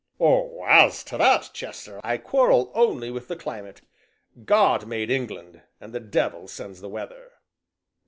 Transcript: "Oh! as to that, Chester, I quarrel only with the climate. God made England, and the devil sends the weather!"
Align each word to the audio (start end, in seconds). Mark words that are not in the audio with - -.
"Oh! 0.19 0.63
as 0.67 1.03
to 1.03 1.17
that, 1.19 1.51
Chester, 1.53 2.01
I 2.03 2.17
quarrel 2.17 2.71
only 2.73 3.11
with 3.11 3.27
the 3.27 3.35
climate. 3.35 3.81
God 4.45 4.87
made 4.87 5.11
England, 5.11 5.61
and 5.79 5.93
the 5.93 5.99
devil 5.99 6.47
sends 6.47 6.81
the 6.81 6.89
weather!" 6.89 7.33